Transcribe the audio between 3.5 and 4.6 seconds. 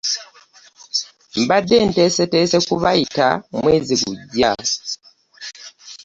mwezi gujja.